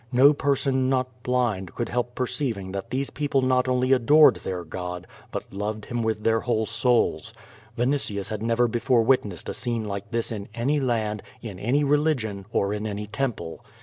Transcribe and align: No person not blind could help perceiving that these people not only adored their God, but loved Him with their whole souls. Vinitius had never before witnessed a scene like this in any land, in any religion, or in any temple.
No 0.11 0.33
person 0.33 0.89
not 0.89 1.21
blind 1.21 1.75
could 1.75 1.87
help 1.89 2.15
perceiving 2.15 2.71
that 2.71 2.89
these 2.89 3.11
people 3.11 3.43
not 3.43 3.67
only 3.67 3.93
adored 3.93 4.37
their 4.37 4.63
God, 4.63 5.05
but 5.29 5.53
loved 5.53 5.85
Him 5.85 6.01
with 6.01 6.23
their 6.23 6.39
whole 6.39 6.65
souls. 6.65 7.35
Vinitius 7.77 8.29
had 8.29 8.41
never 8.41 8.67
before 8.67 9.03
witnessed 9.03 9.47
a 9.47 9.53
scene 9.53 9.85
like 9.85 10.09
this 10.09 10.31
in 10.31 10.47
any 10.55 10.79
land, 10.79 11.21
in 11.43 11.59
any 11.59 11.83
religion, 11.83 12.47
or 12.51 12.73
in 12.73 12.87
any 12.87 13.05
temple. 13.05 13.63